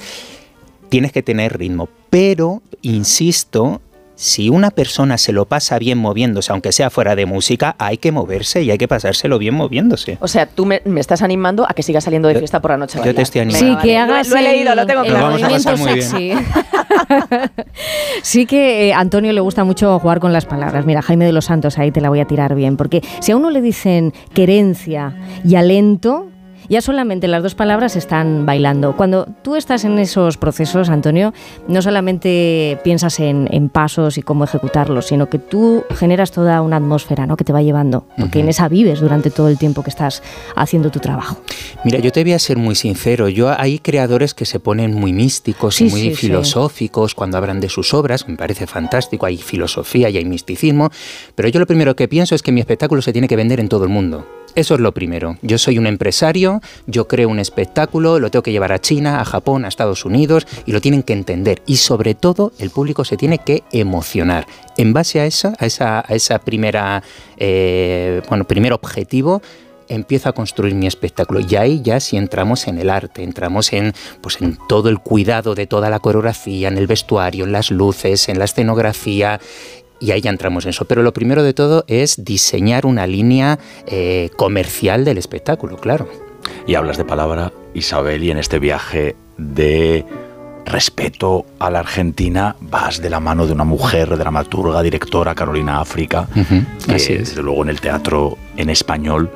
Tienes 0.89 1.13
que 1.13 1.23
tener 1.23 1.57
ritmo. 1.57 1.87
Pero, 2.09 2.61
insisto, 2.81 3.81
si 4.21 4.49
una 4.49 4.69
persona 4.69 5.17
se 5.17 5.31
lo 5.31 5.45
pasa 5.45 5.79
bien 5.79 5.97
moviéndose, 5.97 6.51
aunque 6.51 6.71
sea 6.71 6.91
fuera 6.91 7.15
de 7.15 7.25
música, 7.25 7.75
hay 7.79 7.97
que 7.97 8.11
moverse 8.11 8.61
y 8.61 8.69
hay 8.69 8.77
que 8.77 8.87
pasárselo 8.87 9.39
bien 9.39 9.55
moviéndose. 9.55 10.19
O 10.21 10.27
sea, 10.27 10.45
tú 10.45 10.67
me, 10.67 10.79
estás 10.97 11.23
animando 11.23 11.65
a 11.67 11.73
que 11.73 11.81
sigas 11.81 12.03
saliendo 12.03 12.27
de 12.27 12.35
fiesta 12.35 12.59
por 12.61 12.69
la 12.69 12.77
noche. 12.77 12.99
Yo 13.03 13.15
te 13.15 13.23
estoy 13.23 13.41
animando. 13.41 13.81
Sí, 13.81 13.81
que 13.81 13.97
hagas 13.97 14.29
lo, 14.29 14.37
he 14.37 14.43
leído, 14.43 14.75
lo 14.75 14.85
tengo 14.85 15.01
claro. 15.01 15.31
movimiento 15.31 15.75
sexy. 15.75 16.33
sí 18.21 18.45
que 18.45 18.59
a 18.59 18.83
eh, 18.83 18.93
Antonio 18.93 19.33
le 19.33 19.41
gusta 19.41 19.63
mucho 19.63 19.97
jugar 19.97 20.19
con 20.19 20.31
las 20.31 20.45
palabras. 20.45 20.85
Mira, 20.85 21.01
Jaime 21.01 21.25
de 21.25 21.31
los 21.31 21.45
Santos, 21.45 21.79
ahí 21.79 21.89
te 21.89 21.99
la 21.99 22.09
voy 22.09 22.19
a 22.19 22.25
tirar 22.25 22.53
bien, 22.53 22.77
porque 22.77 23.01
si 23.21 23.31
a 23.31 23.35
uno 23.35 23.49
le 23.49 23.59
dicen 23.59 24.13
querencia 24.35 25.15
y 25.43 25.55
alento, 25.55 26.30
ya 26.71 26.79
solamente 26.79 27.27
las 27.27 27.43
dos 27.43 27.53
palabras 27.53 27.97
están 27.97 28.45
bailando. 28.45 28.95
Cuando 28.95 29.27
tú 29.41 29.57
estás 29.57 29.83
en 29.83 29.99
esos 29.99 30.37
procesos, 30.37 30.87
Antonio, 30.89 31.33
no 31.67 31.81
solamente 31.81 32.79
piensas 32.81 33.19
en, 33.19 33.69
pasos 33.69 34.17
y 34.17 34.21
cómo 34.21 34.45
ejecutarlos, 34.45 35.07
sino 35.07 35.29
que 35.29 35.37
tú 35.37 35.83
generas 35.95 36.31
toda 36.31 36.61
una 36.61 36.77
atmósfera 36.77 37.25
¿no? 37.25 37.35
que 37.35 37.43
te 37.43 37.51
va 37.51 37.61
llevando, 37.61 38.05
porque 38.17 38.39
en 38.39 38.47
esa 38.47 38.69
vives 38.69 39.01
durante 39.01 39.31
todo 39.31 39.49
el 39.49 39.57
tiempo 39.57 39.83
que 39.83 39.89
estás 39.89 40.23
haciendo 40.55 40.91
tu 40.91 40.99
trabajo. 40.99 41.41
Mira, 41.83 41.99
yo 41.99 42.13
te 42.13 42.23
voy 42.23 42.31
a 42.31 42.39
ser 42.39 42.57
muy 42.57 42.75
sincero. 42.75 43.27
Yo 43.27 43.49
hay 43.49 43.79
creadores 43.79 44.33
que 44.33 44.45
se 44.45 44.61
ponen 44.61 44.93
muy 44.93 45.11
místicos 45.11 45.81
y 45.81 45.85
muy 45.85 46.15
filosóficos 46.15 47.15
cuando 47.15 47.37
hablan 47.37 47.59
de 47.59 47.67
sus 47.67 47.93
obras, 47.93 48.29
me 48.29 48.37
parece 48.37 48.65
fantástico. 48.65 49.25
Hay 49.25 49.35
filosofía 49.35 50.09
y 50.09 50.15
hay 50.15 50.25
misticismo, 50.25 50.89
pero 51.35 51.49
yo 51.49 51.59
lo 51.59 51.67
primero 51.67 51.97
que 51.97 52.07
pienso 52.07 52.33
es 52.33 52.41
que 52.41 52.53
mi 52.53 52.61
espectáculo 52.61 53.01
se 53.01 53.11
tiene 53.11 53.27
que 53.27 53.35
vender 53.35 53.59
en 53.59 53.67
todo 53.67 53.83
el 53.83 53.89
mundo. 53.89 54.25
Eso 54.55 54.75
es 54.75 54.81
lo 54.81 54.93
primero. 54.93 55.37
Yo 55.41 55.57
soy 55.57 55.77
un 55.77 55.87
empresario, 55.87 56.61
yo 56.85 57.07
creo 57.07 57.29
un 57.29 57.39
espectáculo, 57.39 58.19
lo 58.19 58.29
tengo 58.29 58.43
que 58.43 58.51
llevar 58.51 58.73
a 58.73 58.79
China, 58.79 59.21
a 59.21 59.25
Japón, 59.25 59.63
a 59.63 59.69
Estados 59.69 60.03
Unidos 60.03 60.45
y 60.65 60.73
lo 60.73 60.81
tienen 60.81 61.03
que 61.03 61.13
entender. 61.13 61.61
Y 61.65 61.77
sobre 61.77 62.15
todo 62.15 62.51
el 62.59 62.69
público 62.69 63.05
se 63.05 63.15
tiene 63.15 63.37
que 63.39 63.63
emocionar. 63.71 64.45
En 64.77 64.91
base 64.93 65.21
a, 65.21 65.25
esa, 65.25 65.53
a, 65.57 65.65
esa, 65.65 65.99
a 65.99 66.13
esa 66.15 66.39
primera, 66.39 67.01
eh, 67.37 68.21
bueno, 68.27 68.43
primer 68.43 68.73
objetivo, 68.73 69.41
empiezo 69.87 70.29
a 70.29 70.33
construir 70.33 70.73
mi 70.73 70.87
espectáculo 70.87 71.41
y 71.41 71.55
ahí 71.55 71.81
ya 71.81 71.99
si 71.99 72.15
entramos 72.15 72.67
en 72.67 72.77
el 72.77 72.89
arte, 72.89 73.23
entramos 73.23 73.73
en 73.73 73.93
pues 74.21 74.41
en 74.41 74.57
todo 74.69 74.89
el 74.89 74.99
cuidado 74.99 75.53
de 75.53 75.67
toda 75.67 75.89
la 75.89 75.99
coreografía, 75.99 76.69
en 76.69 76.77
el 76.77 76.87
vestuario, 76.87 77.43
en 77.43 77.51
las 77.51 77.71
luces, 77.71 78.29
en 78.29 78.39
la 78.39 78.45
escenografía, 78.45 79.39
y 80.01 80.11
ahí 80.11 80.19
ya 80.19 80.31
entramos 80.31 80.65
en 80.65 80.71
eso. 80.71 80.85
Pero 80.85 81.03
lo 81.03 81.13
primero 81.13 81.43
de 81.43 81.53
todo 81.53 81.85
es 81.87 82.25
diseñar 82.25 82.85
una 82.85 83.07
línea 83.07 83.59
eh, 83.85 84.29
comercial 84.35 85.05
del 85.05 85.17
espectáculo, 85.17 85.77
claro. 85.77 86.09
Y 86.67 86.75
hablas 86.75 86.97
de 86.97 87.05
palabra, 87.05 87.53
Isabel, 87.73 88.23
y 88.23 88.31
en 88.31 88.37
este 88.37 88.59
viaje 88.59 89.15
de 89.37 90.05
respeto 90.65 91.45
a 91.59 91.69
la 91.69 91.79
Argentina 91.79 92.55
vas 92.59 93.01
de 93.01 93.09
la 93.09 93.19
mano 93.19 93.45
de 93.45 93.53
una 93.53 93.63
mujer 93.63 94.17
dramaturga, 94.17 94.81
directora, 94.81 95.35
Carolina 95.35 95.81
África, 95.81 96.27
que 96.87 97.17
desde 97.17 97.41
luego 97.41 97.63
en 97.63 97.69
el 97.69 97.81
teatro 97.81 98.37
en 98.57 98.69
español 98.69 99.29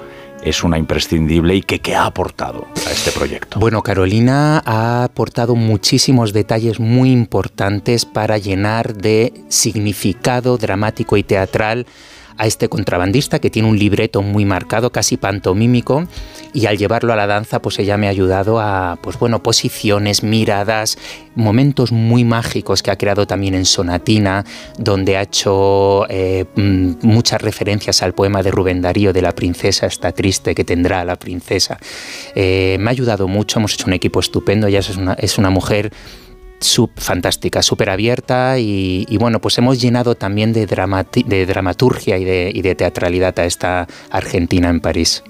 es 0.46 0.64
una 0.64 0.78
imprescindible 0.78 1.56
y 1.56 1.62
que 1.62 1.80
qué 1.80 1.96
ha 1.96 2.06
aportado 2.06 2.68
a 2.88 2.92
este 2.92 3.12
proyecto. 3.12 3.60
Bueno, 3.60 3.82
Carolina 3.82 4.62
ha 4.66 5.04
aportado 5.04 5.56
muchísimos 5.56 6.32
detalles 6.34 6.80
muy 6.80 7.12
importantes 7.12 8.06
para 8.06 8.38
llenar 8.38 8.96
de 8.96 9.34
significado 9.50 10.58
dramático 10.58 11.18
y 11.18 11.24
teatral 11.24 11.88
a 12.38 12.48
este 12.48 12.70
contrabandista 12.70 13.40
que 13.40 13.50
tiene 13.50 13.70
un 13.70 13.80
libreto 13.80 14.22
muy 14.22 14.46
marcado, 14.46 14.92
casi 14.92 15.18
pantomímico, 15.18 16.08
y 16.54 16.66
al 16.68 16.78
llevarlo 16.78 17.14
a 17.14 17.16
la 17.16 17.28
danza, 17.28 17.62
pues 17.62 17.80
ella 17.80 17.98
me 17.98 18.08
ha 18.08 18.10
ayudado 18.10 18.60
a, 18.60 18.98
pues 19.02 19.20
bueno, 19.20 19.44
posiciones, 19.44 20.24
miradas, 20.24 20.98
momentos 21.36 21.92
muy 21.92 22.24
mágicos 22.24 22.82
que 22.82 22.92
ha 22.92 22.98
creado 22.98 23.28
también 23.28 23.56
en 23.56 23.66
Sonatina, 23.66 24.46
donde 24.78 25.18
ha 25.18 25.22
hecho 25.22 26.06
eh, 26.10 26.46
mm, 26.56 26.94
muchas 27.02 27.42
referencias 27.42 28.02
al 28.02 28.14
poema 28.14 28.44
de 28.44 28.52
Rubén 28.52 28.82
Darío 28.82 29.14
de 29.14 29.22
la 29.22 29.34
princesa 29.34 29.86
está 29.86 30.12
triste 30.12 30.56
que 30.56 30.64
tendrá 30.64 31.04
la 31.06 31.18
princesa. 31.18 31.78
Eh, 32.36 32.78
me 32.80 32.90
ha 32.90 32.92
ayudado 32.92 33.28
mucho, 33.28 33.60
hemos 33.60 33.74
hecho 33.74 33.88
un 33.88 33.94
equipo 33.94 34.20
estupendo, 34.20 34.68
ella 34.68 34.80
es 34.80 34.96
una, 34.96 35.14
es 35.14 35.38
una 35.38 35.50
mujer 35.50 35.92
fantástica, 36.96 37.62
súper 37.62 37.90
abierta 37.90 38.58
y, 38.60 39.18
bueno, 39.20 39.40
pues 39.40 39.58
hemos 39.58 39.82
llenado 39.82 40.16
también 40.16 40.54
de, 40.54 40.66
de 40.66 41.46
dramaturgia 41.46 42.18
y 42.18 42.24
de 42.62 42.76
teatralidad 42.76 43.38
a 43.40 43.46
esta 43.46 43.88
Argentina 44.10 44.70
en 44.70 44.80
París. 44.80 45.24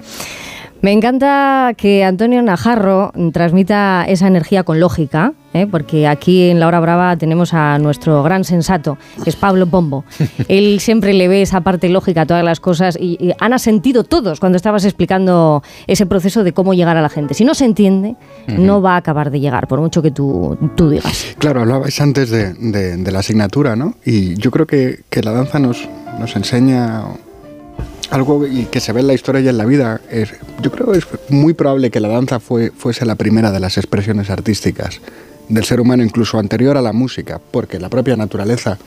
Me 0.82 0.92
encanta 0.92 1.74
que 1.78 2.04
Antonio 2.04 2.42
Najarro 2.44 3.12
transmita 3.34 4.06
esa 4.08 4.28
energía 4.28 4.64
con 4.64 4.80
lógica, 4.80 5.34
¿eh? 5.56 5.68
porque 5.68 6.06
aquí 6.06 6.50
en 6.50 6.60
La 6.60 6.68
Hora 6.68 6.80
Brava 6.80 7.18
tenemos 7.18 7.54
a 7.54 7.80
nuestro 7.80 8.22
gran 8.24 8.44
sensato, 8.44 8.98
que 9.24 9.30
es 9.30 9.36
Pablo 9.36 9.66
Pombo. 9.66 10.04
Él 10.48 10.80
siempre 10.80 11.14
le 11.14 11.28
ve 11.28 11.42
esa 11.42 11.62
parte 11.62 11.90
lógica 11.90 12.22
a 12.22 12.26
todas 12.26 12.44
las 12.44 12.60
cosas 12.60 12.98
y, 13.00 13.16
han 13.40 13.54
asentido 13.54 14.04
todos 14.04 14.40
cuando 14.40 14.58
estabas 14.58 14.86
explicando 14.86 15.64
ese 15.88 16.06
proceso 16.06 16.44
de 16.44 16.54
cómo 16.54 16.74
llegar 16.74 16.98
a 16.98 17.02
la 17.02 17.10
gente. 17.10 17.34
Si 17.34 17.46
no 17.46 17.56
se 17.56 17.66
entiende, 17.66 18.16
no 18.48 18.82
va 18.82 18.94
a 18.94 18.98
acabar 18.98 19.32
de 19.32 19.40
llegar, 19.40 19.68
por 19.68 19.80
mucho 19.80 20.02
que 20.02 20.12
tú, 20.12 20.58
tú 20.76 20.90
digas. 20.90 21.36
Claro, 21.40 21.62
hablabais 21.62 22.00
antes 22.02 22.30
de, 22.30 23.12
la 23.12 23.20
asignatura, 23.20 23.76
¿no? 23.76 23.96
Y 24.04 24.36
yo 24.36 24.52
creo 24.52 24.68
que, 24.68 25.04
que 25.10 25.22
la 25.22 25.32
danza 25.32 25.60
nos, 25.60 25.88
nos 26.20 26.36
enseña 26.36 27.04
algo 28.10 28.46
y 28.46 28.66
que 28.66 28.80
se 28.80 28.92
ve 28.92 29.02
en 29.02 29.08
la 29.08 29.14
historia 29.14 29.42
y 29.42 29.48
en 29.48 29.58
la 29.58 29.66
vida. 29.66 30.02
Es, 30.12 30.34
yo 30.62 30.72
creo 30.72 30.92
que 30.92 30.98
es 31.00 31.08
muy 31.30 31.54
probable 31.54 31.90
que 31.90 32.00
la 32.00 32.10
danza 32.10 32.40
fue, 32.40 32.72
fuese 32.76 33.06
la 33.06 33.16
primera 33.16 33.52
de 33.52 33.60
las 33.60 33.78
expresiones 33.78 34.30
artísticas 34.30 35.02
del 35.50 35.64
ser 35.64 35.80
humano, 35.80 36.04
incluso 36.04 36.40
anterior 36.40 36.78
a 36.78 36.82
la 36.82 36.94
música, 36.94 37.40
porque 37.52 37.80
la 37.80 37.90
propia 37.90 38.16
naturaleza 38.16 38.78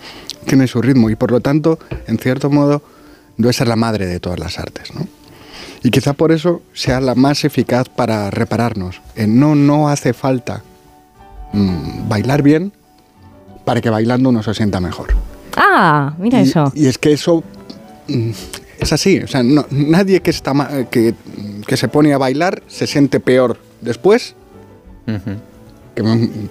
tiene 0.47 0.67
su 0.67 0.81
ritmo 0.83 1.11
y 1.11 1.17
por 1.17 1.31
lo 1.31 1.41
tanto, 1.41 1.79
en 2.07 2.19
cierto 2.19 2.51
modo, 2.51 2.83
debe 3.37 3.53
ser 3.53 3.69
la 3.69 3.77
madre 3.77 4.07
de 4.07 4.21
todas 4.21 4.39
las 4.39 4.59
artes. 4.59 4.95
¿no? 4.95 5.07
Y 5.83 5.91
quizá 5.91 6.13
por 6.13 6.33
eso 6.33 6.63
sea 6.73 7.01
la 7.01 7.15
más 7.15 7.45
eficaz 7.45 7.89
para 7.89 8.31
repararnos. 8.31 9.01
no, 9.27 9.55
no 9.55 9.89
hace 9.89 10.13
falta 10.13 10.63
mm, 11.53 12.09
bailar 12.09 12.43
bien 12.43 12.73
para 13.65 13.81
que 13.81 13.91
bailando 13.91 14.31
uno 14.31 14.43
se 14.43 14.55
sienta 14.55 14.81
mejor. 14.81 15.15
Ah, 15.57 16.15
mira 16.19 16.41
eso. 16.41 16.73
Y 16.75 16.87
es 16.87 16.99
que 16.99 17.13
eso 17.13 17.45
mm, 18.09 18.31
es 18.81 18.93
así, 18.93 19.19
o 19.19 19.29
sea, 19.29 19.43
nadie 19.43 20.21
que, 20.21 20.31
está, 20.31 20.87
que, 20.91 21.15
que, 21.67 21.77
se 21.77 21.89
pone 21.89 22.13
a 22.13 22.19
bailar 22.19 22.63
se 22.69 22.87
siente 22.87 23.21
peor 23.21 23.59
después 23.81 24.35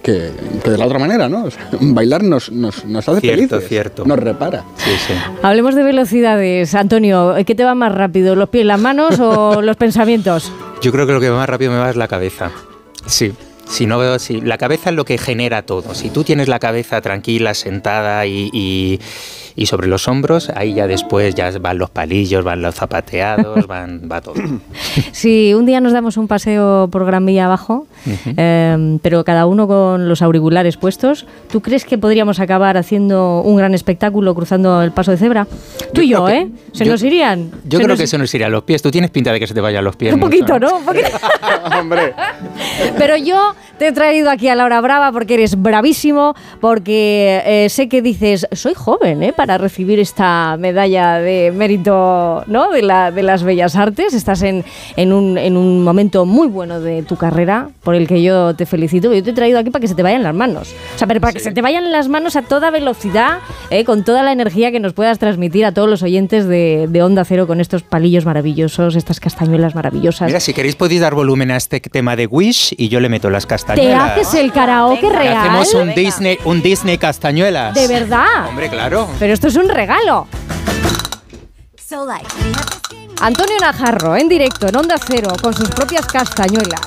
que, 0.01 0.31
de 0.63 0.77
la 0.77 0.85
otra 0.85 0.99
manera, 0.99 1.29
¿no? 1.29 1.47
bailar 1.79 2.23
nos, 2.23 2.51
nos, 2.51 2.85
nos 2.85 3.07
hace 3.07 3.21
cierto, 3.21 3.61
cierto. 3.61 4.05
nos 4.05 4.19
repara. 4.19 4.63
Sí, 4.77 4.91
sí. 5.07 5.13
Hablemos 5.41 5.75
de 5.75 5.83
velocidades, 5.83 6.75
Antonio. 6.75 7.35
¿Qué 7.45 7.55
te 7.55 7.63
va 7.63 7.75
más 7.75 7.93
rápido, 7.93 8.35
los 8.35 8.49
pies, 8.49 8.65
las 8.65 8.79
manos 8.79 9.19
o 9.19 9.61
los 9.63 9.75
pensamientos? 9.77 10.51
Yo 10.81 10.91
creo 10.91 11.07
que 11.07 11.13
lo 11.13 11.19
que 11.19 11.29
más 11.29 11.47
rápido 11.47 11.71
me 11.71 11.77
va 11.77 11.89
es 11.89 11.95
la 11.95 12.07
cabeza. 12.07 12.51
Sí. 13.05 13.33
Si 13.67 13.85
no, 13.85 14.17
si, 14.17 14.39
la 14.39 14.57
cabeza 14.57 14.91
es 14.91 14.95
lo 14.95 15.03
que 15.03 15.17
genera 15.17 15.63
todo. 15.63 15.93
Si 15.93 16.09
tú 16.09 16.23
tienes 16.23 16.47
la 16.47 16.59
cabeza 16.59 17.01
tranquila, 17.01 17.53
sentada 17.53 18.25
y 18.25 18.99
y 19.57 19.65
sobre 19.65 19.87
los 19.87 20.07
hombros, 20.07 20.51
ahí 20.55 20.75
ya 20.75 20.85
después 20.85 21.33
ya 21.33 21.51
van 21.59 21.79
los 21.79 21.89
palillos, 21.89 22.43
van 22.45 22.61
los 22.61 22.75
zapateados, 22.75 23.65
van, 23.67 24.07
va 24.09 24.21
todo. 24.21 24.35
Sí, 25.11 25.53
un 25.55 25.65
día 25.65 25.81
nos 25.81 25.93
damos 25.93 26.15
un 26.15 26.27
paseo 26.27 26.87
por 26.91 27.05
Gran 27.05 27.25
Vía 27.25 27.45
abajo, 27.47 27.87
em, 28.35 28.99
pero 28.99 29.23
cada 29.23 29.45
uno 29.45 29.67
con 29.67 30.07
los 30.07 30.21
auriculares 30.21 30.77
puestos. 30.77 31.25
¿Tú 31.51 31.61
crees 31.61 31.85
que 31.85 31.97
podríamos 31.97 32.39
acabar 32.39 32.77
haciendo 32.77 33.41
un 33.41 33.57
gran 33.57 33.73
espectáculo 33.73 34.35
cruzando 34.35 34.81
el 34.81 34.91
paso 34.91 35.11
de 35.11 35.17
cebra? 35.17 35.47
Tú 35.93 36.01
y 36.01 36.09
yo, 36.09 36.29
¿eh? 36.29 36.47
¿Se 36.73 36.85
nos 36.85 37.01
irían? 37.03 37.51
Yo 37.65 37.79
creo 37.79 37.97
que 37.97 38.07
se 38.07 38.17
nos 38.17 38.33
irían 38.33 38.51
los 38.51 38.63
pies. 38.63 38.81
Tú 38.81 38.91
tienes 38.91 39.11
pinta 39.11 39.31
de 39.31 39.39
que 39.39 39.47
se 39.47 39.53
te 39.53 39.61
vayan 39.61 39.83
los 39.83 39.95
pies. 39.95 40.13
Un 40.13 40.19
poquito, 40.19 40.59
¿no? 40.59 40.77
Un 40.77 40.85
poquito. 40.85 41.07
Hombre. 41.79 42.13
Pero 42.97 43.17
yo 43.17 43.55
te 43.77 43.87
he 43.87 43.91
traído 43.91 44.29
aquí 44.29 44.47
a 44.47 44.55
Laura 44.55 44.81
Brava 44.81 45.11
porque 45.11 45.35
eres 45.35 45.61
bravísimo, 45.61 46.35
porque 46.59 47.41
eh, 47.45 47.69
sé 47.69 47.89
que 47.89 48.01
dices, 48.01 48.47
soy 48.51 48.73
joven, 48.73 49.23
¿eh? 49.23 49.33
a 49.37 49.57
recibir 49.57 49.99
esta 49.99 50.57
medalla 50.57 51.19
de 51.19 51.53
mérito 51.55 52.43
¿no? 52.47 52.69
de, 52.71 52.81
la, 52.81 53.11
de 53.11 53.23
las 53.23 53.43
bellas 53.43 53.75
artes. 53.75 54.13
Estás 54.13 54.41
en, 54.41 54.65
en, 54.95 55.13
un, 55.13 55.37
en 55.37 55.55
un 55.55 55.83
momento 55.83 56.25
muy 56.25 56.47
bueno 56.47 56.81
de 56.81 57.03
tu 57.03 57.15
carrera, 57.15 57.69
por 57.87 57.95
el 57.95 58.05
que 58.05 58.21
yo 58.21 58.53
te 58.53 58.65
felicito. 58.65 59.13
Yo 59.13 59.23
te 59.23 59.29
he 59.29 59.33
traído 59.33 59.59
aquí 59.59 59.69
para 59.69 59.79
que 59.79 59.87
se 59.87 59.95
te 59.95 60.03
vayan 60.03 60.21
las 60.21 60.35
manos. 60.35 60.75
O 60.93 60.97
sea, 60.97 61.07
pero 61.07 61.21
para 61.21 61.31
que 61.31 61.39
se 61.39 61.53
te 61.53 61.61
vayan 61.61 61.89
las 61.89 62.09
manos 62.09 62.35
a 62.35 62.41
toda 62.41 62.69
velocidad, 62.69 63.39
¿eh? 63.69 63.85
con 63.85 64.03
toda 64.03 64.23
la 64.23 64.33
energía 64.33 64.73
que 64.73 64.81
nos 64.81 64.91
puedas 64.91 65.19
transmitir 65.19 65.63
a 65.63 65.71
todos 65.71 65.87
los 65.89 66.03
oyentes 66.03 66.49
de, 66.49 66.87
de 66.89 67.01
Onda 67.01 67.23
Cero 67.23 67.47
con 67.47 67.61
estos 67.61 67.83
palillos 67.83 68.25
maravillosos, 68.25 68.97
estas 68.97 69.21
castañuelas 69.21 69.73
maravillosas. 69.73 70.27
Mira, 70.27 70.41
si 70.41 70.53
queréis 70.53 70.75
podéis 70.75 70.99
dar 70.99 71.15
volumen 71.15 71.49
a 71.49 71.55
este 71.55 71.79
tema 71.79 72.17
de 72.17 72.27
Wish 72.27 72.75
y 72.77 72.89
yo 72.89 72.99
le 72.99 73.07
meto 73.07 73.29
las 73.29 73.45
castañuelas. 73.45 74.15
¿Te 74.15 74.19
haces 74.19 74.33
el 74.41 74.51
karaoke 74.51 75.09
real? 75.09 75.37
Hacemos 75.37 75.73
un 75.73 75.95
Disney, 75.95 76.37
un 76.43 76.61
Disney 76.61 76.97
castañuelas. 76.97 77.73
¿De 77.73 77.87
verdad? 77.87 78.49
Hombre, 78.49 78.67
claro. 78.67 79.07
Pero 79.17 79.33
esto 79.33 79.47
es 79.47 79.55
un 79.55 79.69
regalo. 79.69 80.27
Antonio 83.21 83.55
Najarro, 83.61 84.17
en 84.17 84.27
directo, 84.27 84.67
en 84.67 84.75
Onda 84.75 84.97
Cero, 84.97 85.31
con 85.41 85.53
sus 85.53 85.69
propias 85.69 86.05
castañuelas. 86.05 86.81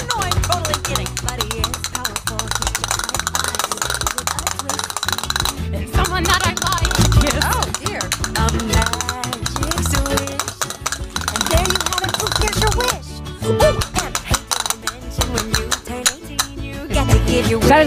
annoying. 0.00 0.37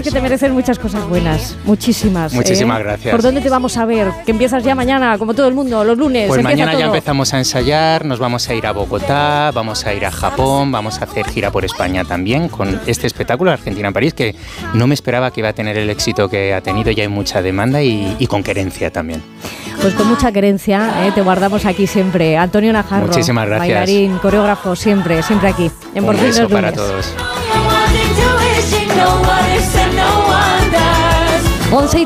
Sabes 0.01 0.13
que 0.13 0.19
te 0.19 0.23
merecen 0.23 0.51
muchas 0.53 0.79
cosas 0.79 1.07
buenas, 1.07 1.55
muchísimas. 1.63 2.33
Muchísimas 2.33 2.79
¿eh? 2.79 2.83
gracias. 2.83 3.11
¿Por 3.11 3.21
dónde 3.21 3.39
te 3.39 3.49
vamos 3.49 3.77
a 3.77 3.85
ver? 3.85 4.11
Que 4.25 4.31
empiezas 4.31 4.63
ya 4.63 4.73
mañana, 4.73 5.15
como 5.19 5.35
todo 5.35 5.47
el 5.47 5.53
mundo, 5.53 5.83
los 5.83 5.95
lunes. 5.95 6.27
Pues 6.27 6.41
mañana 6.41 6.73
ya 6.73 6.87
empezamos 6.87 7.35
a 7.35 7.37
ensayar, 7.37 8.03
nos 8.03 8.17
vamos 8.17 8.49
a 8.49 8.55
ir 8.55 8.65
a 8.65 8.71
Bogotá, 8.71 9.51
vamos 9.53 9.85
a 9.85 9.93
ir 9.93 10.03
a 10.03 10.11
Japón, 10.11 10.71
vamos 10.71 10.99
a 10.99 11.03
hacer 11.03 11.27
gira 11.27 11.51
por 11.51 11.65
España 11.65 12.03
también 12.03 12.49
con 12.49 12.81
este 12.87 13.05
espectáculo 13.05 13.51
Argentina 13.51 13.89
en 13.89 13.93
París 13.93 14.15
que 14.15 14.35
no 14.73 14.87
me 14.87 14.95
esperaba 14.95 15.29
que 15.31 15.41
iba 15.41 15.49
a 15.49 15.53
tener 15.53 15.77
el 15.77 15.89
éxito 15.91 16.27
que 16.29 16.55
ha 16.55 16.61
tenido, 16.61 16.89
ya 16.89 17.03
hay 17.03 17.09
mucha 17.09 17.43
demanda 17.43 17.83
y, 17.83 18.25
con 18.27 18.41
querencia 18.41 18.91
también. 18.91 19.21
Pues 19.81 19.93
con 19.93 20.07
mucha 20.07 20.31
querencia, 20.31 21.05
¿eh? 21.05 21.11
te 21.13 21.21
guardamos 21.21 21.65
aquí 21.65 21.85
siempre. 21.85 22.37
Antonio 22.37 22.73
Najarro, 22.73 23.07
Muchísimas 23.07 23.45
gracias. 23.47 23.67
bailarín, 23.67 24.17
coreógrafo, 24.17 24.75
siempre, 24.75 25.21
siempre 25.21 25.49
aquí. 25.49 25.69
En 25.93 26.05
Un 26.05 26.15
beso 26.17 26.49
para 26.49 26.71
todos. 26.71 27.13
11 31.73 32.01
y 32.01 32.05